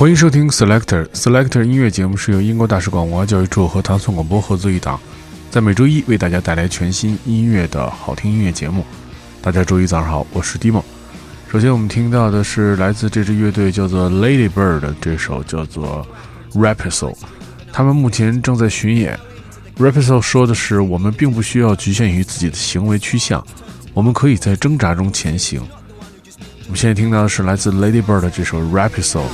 [0.00, 4.98] 欢迎收听 Selector Selector 音乐节目，是由英国大使馆文化教育处和唐宋广播合作一档，
[5.50, 8.82] 在每周一为大家带来全新音乐的好听音乐节目。
[9.42, 10.82] 大家周一早上好，我是 Dimo。
[11.52, 16.08] 首先，我们听到的是来自这支乐队叫做 Ladybird 的这首叫做
[16.54, 17.14] Rapiso。
[17.70, 19.20] 他们目前正在巡演。
[19.76, 23.46] Rapiso 说的是：“我们并不需要局限于自己的行为趋向，
[23.92, 25.60] 我们可以在挣扎中前行。”
[26.64, 29.24] 我们现在听到的是来自 Ladybird 的这首 Rapiso。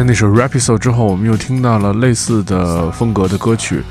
[0.00, 3.82] 在那首《Rapido》之后，我们又听到了类似的风格的歌曲，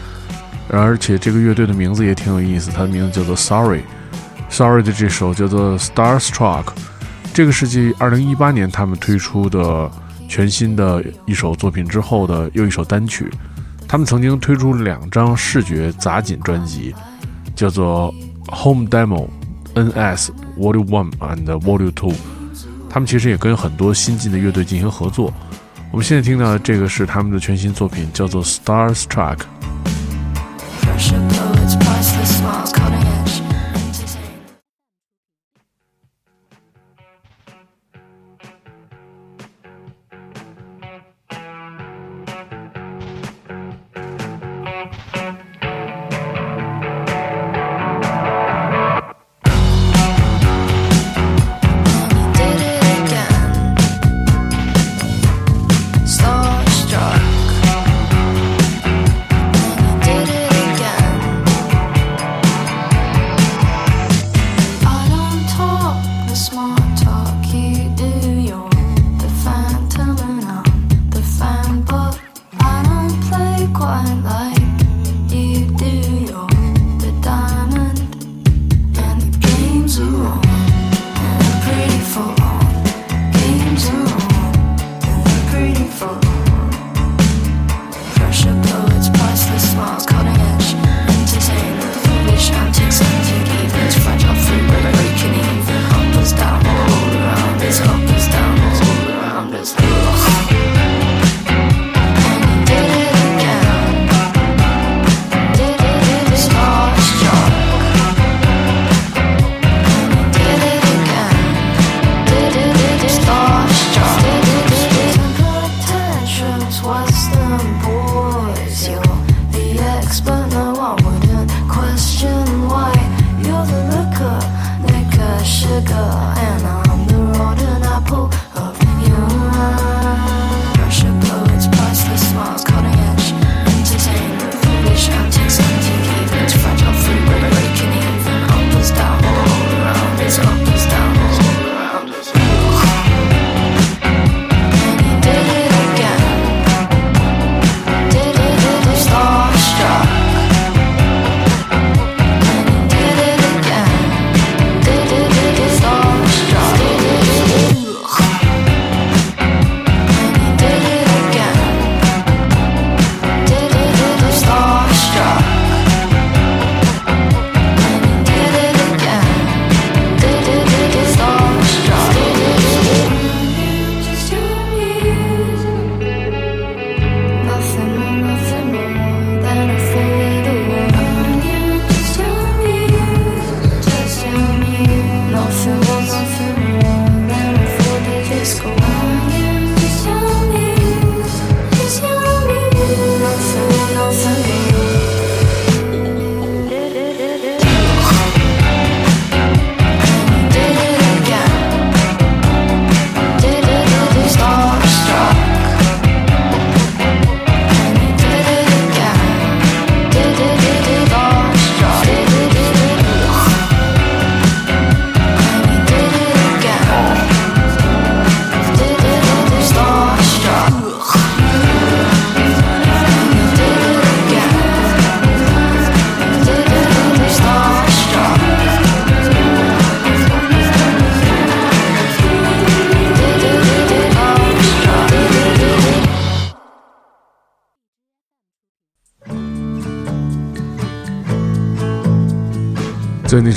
[0.68, 3.82] 而且这个乐队的名字也挺有意思，它的名字叫做 Sorry。
[4.50, 6.64] Sorry 的这首叫做《Starstruck》，
[7.32, 9.88] 这个是继2018年他们推出的
[10.28, 13.30] 全新的一首作品之后的又一首单曲。
[13.88, 16.92] 他们曾经推出两张视觉杂锦专辑，
[17.56, 18.12] 叫做
[18.64, 19.28] 《Home Demo》、
[19.92, 22.16] NS Volume One and Volume Two。
[22.90, 25.32] 他们其实也跟很多新进的乐队进行合作。
[25.92, 29.40] 我们现在听到的这个是他们的全新作品，叫做《Starstruck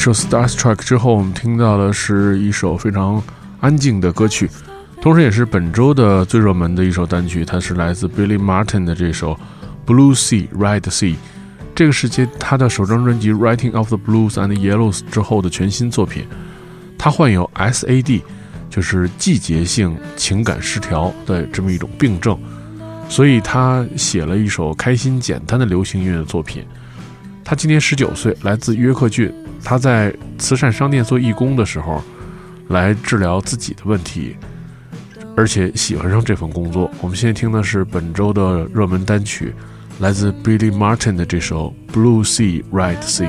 [0.03, 3.23] 首《Starstruck》之后，我们听到的是一首非常
[3.61, 4.51] 安静的歌曲，
[5.01, 7.45] 同时也是本周的最热门的一首单曲。
[7.45, 9.39] 它是来自 Billy Martin 的这首
[9.87, 11.13] 《Blue Sea Red Sea》，
[11.73, 16.27] 这个是接他的首张专辑《Writing of the Blues and Yellows》之后的全新作品。
[16.99, 18.23] 他患有 SAD，
[18.69, 22.37] 就是季节性情感失调的这么一种病症，
[23.09, 26.67] 所以他写了一首开心简单的流行音乐作品。
[27.45, 29.33] 他今年十九岁，来自约克郡。
[29.65, 32.03] 他在慈善商店做义工的时候，
[32.69, 34.37] 来治疗自己的问题，
[35.37, 36.91] 而且喜欢上这份工作。
[37.01, 39.55] 我们现在听的是本周的热门单曲，
[40.01, 43.29] 来自 Billy Martin 的这首《Blue Sea Red Sea》。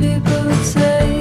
[0.00, 1.17] people say.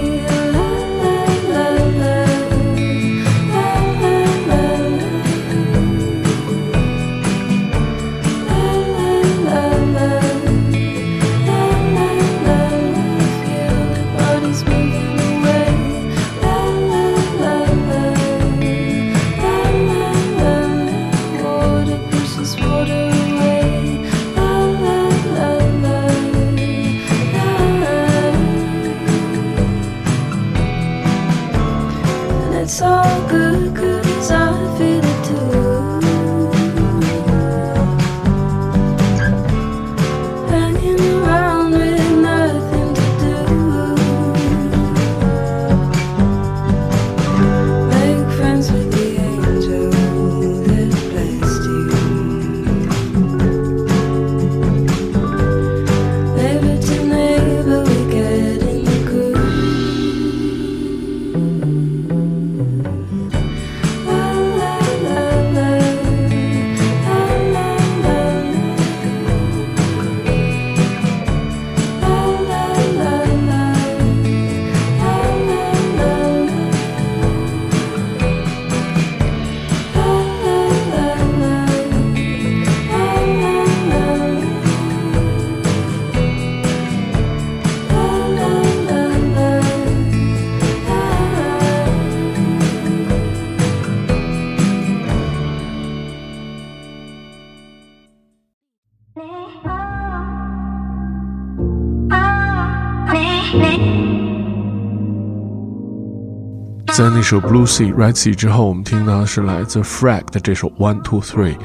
[107.10, 111.56] 在那首《Blue Sea Red Sea》之后，我们听到的是来自 Frag 的这首《One Two Three》，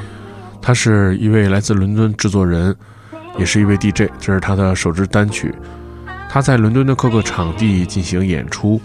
[0.61, 2.77] 他是一位来自伦敦制作人，
[3.37, 5.53] 也是一位 DJ，这是他的首支单曲。
[6.31, 8.81] 他在伦敦的各个场地进行演出，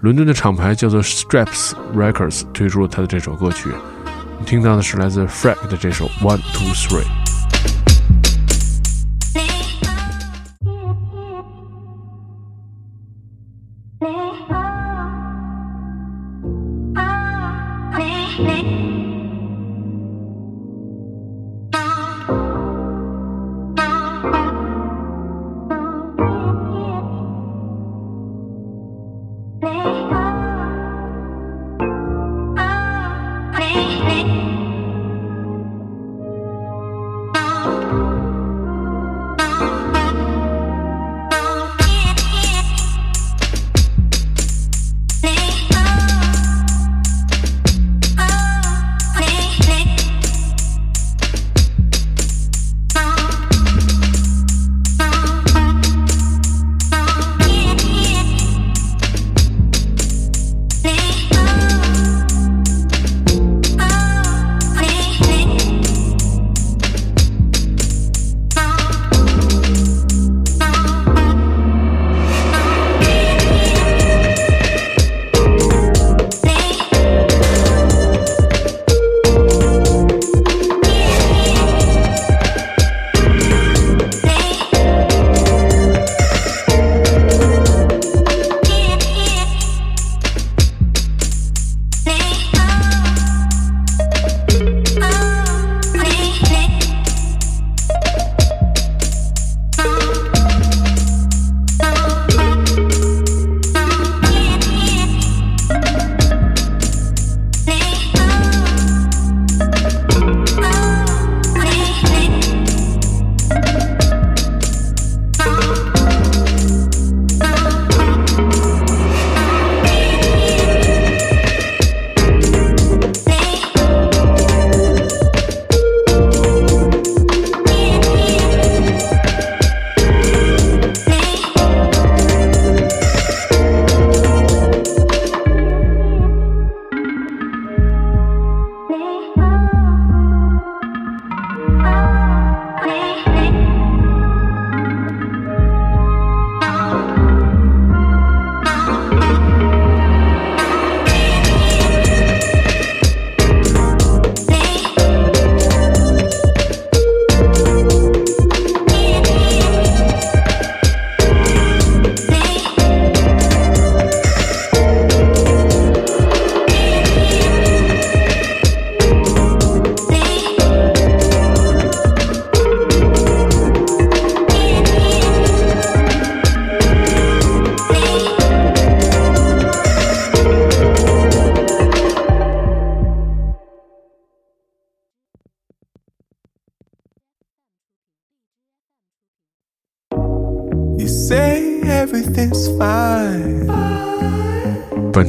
[0.00, 3.70] 伦敦的厂牌叫做 Straps Records 推出了他的这首歌曲。
[4.04, 7.04] 我们听到的是来自 Frag 的这首《One Two Three》。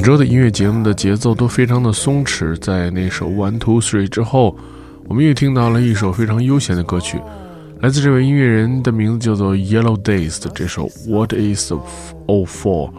[0.06, 4.56] 周的音乐节目的节奏都非常的松弛，在那首《One Two Three》之后，
[5.08, 7.20] 我们又听到了一首非常悠闲的歌曲，
[7.80, 11.72] 来自这位音乐人的名字叫做 Yellow Days 的这首 What Is
[12.28, 12.92] All For。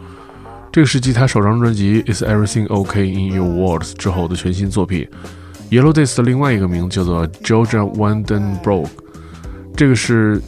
[0.69, 5.07] 这个是继他首张专辑 Is Everything OK in Your Words 之后的全新作品。
[5.71, 8.89] Yellow Days 的另外一个名字叫做 Georgia Wanden Brook，
[9.77, 10.41] 这个是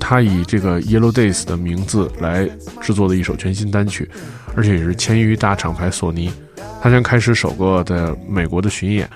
[0.00, 2.50] 他以这个 Yellow Days 的名字来
[2.80, 4.10] 制作的一首全新单曲，
[4.55, 6.31] 而且也是签约大厂牌索尼。
[6.81, 9.09] 他将开始首个在美国的巡演。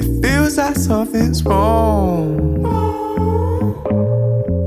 [0.00, 2.36] It feels like something's wrong.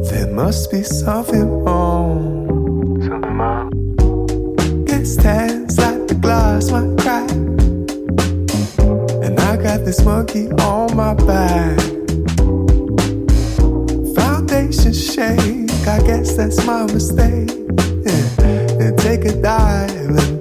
[0.10, 2.47] There must be something wrong.
[5.21, 7.31] Tense like the glass might crack.
[9.25, 11.79] And I got this monkey on my back.
[14.15, 17.51] Foundation shake, I guess that's my mistake.
[18.07, 18.81] Yeah.
[18.81, 20.38] And take a dive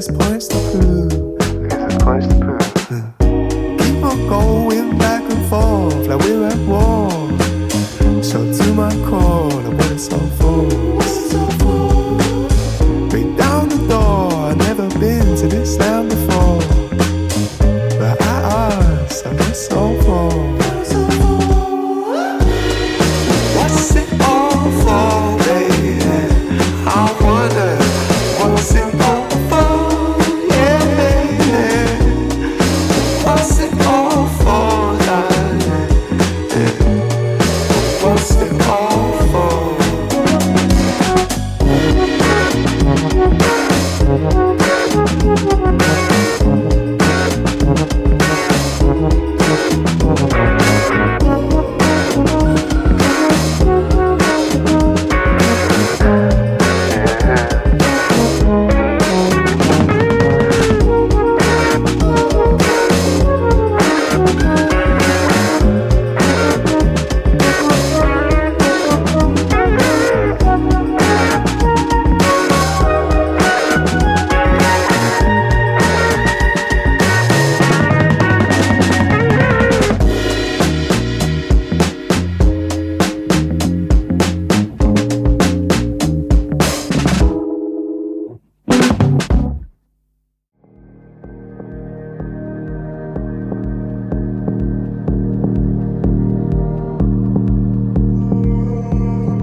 [0.00, 0.99] there's points to prove.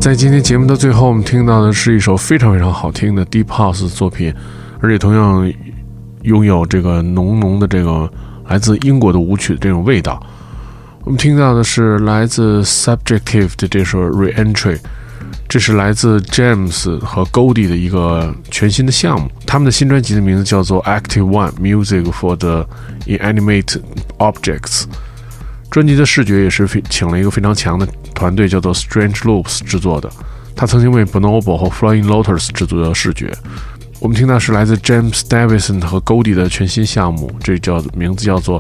[0.08, 4.34] 在今天节目的最后，我们听到的是一首非常非常好听的 Deep House 作品，
[4.80, 5.54] 而且同样
[6.22, 8.10] 拥有这个浓浓的这个
[8.48, 10.17] 来自英国的舞曲的这种味道。
[11.04, 14.80] 我们听到的是来自 Subjective 的这首 Reentry，
[15.50, 19.30] 这是来自 James 和 Goldie 的一个全新的项目。
[19.46, 22.65] 他们的新专辑的名字叫做 Active One Music for the
[23.08, 23.82] Inanimate
[24.20, 24.86] Objects。
[25.70, 27.86] 专辑的视觉也是非请了一个非常强的
[28.17, 30.10] 团队，叫做 Strange Loops 制作的。
[30.56, 33.32] 他曾经为 Bonobo 和 Flying Lotus 制作的视觉。
[33.99, 38.60] 我们听到是来自 James Davison 和 Goldie 的全新项目，这叫名字叫做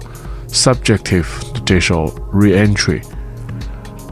[0.49, 1.25] Subjective
[1.65, 3.01] 这首 Reentry。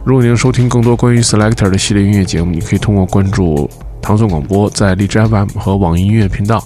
[0.03, 3.69] 如果您收听更多关于 Selector 的系列音乐节目，你可以通过关注
[4.01, 6.63] 唐宋广播在荔枝 FM 和网易音乐频道，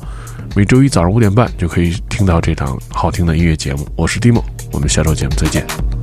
[0.56, 3.88] 每周一早上五点半就可以听到这档好听的音乐节目。
[3.96, 5.99] 我是 Dimo，我们下周节目再见。